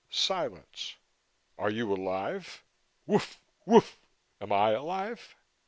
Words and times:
Silence. 0.09 0.95
"Are 1.59 1.69
you 1.69 1.93
alive?" 1.93 2.63
"Woof! 3.05 3.39
Woof!" 3.67 3.99
"Am 4.41 4.51
I 4.51 4.71
alive?" 4.71 5.35